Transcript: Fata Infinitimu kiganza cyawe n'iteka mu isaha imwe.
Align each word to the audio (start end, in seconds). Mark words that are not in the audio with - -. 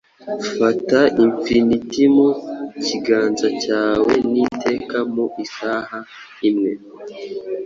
Fata 0.57 0.99
Infinitimu 1.23 2.27
kiganza 2.85 3.47
cyawe 3.63 4.13
n'iteka 4.31 4.97
mu 5.13 5.25
isaha 5.45 5.97
imwe. 6.49 6.71